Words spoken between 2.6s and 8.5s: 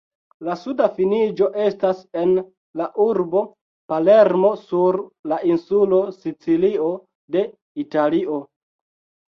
la urbo Palermo sur la insulo Sicilio de Italio.